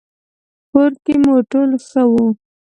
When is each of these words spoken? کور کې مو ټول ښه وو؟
کور 0.71 0.91
کې 1.03 1.13
مو 1.23 1.35
ټول 1.51 1.69
ښه 1.87 2.03
وو؟ 2.11 2.25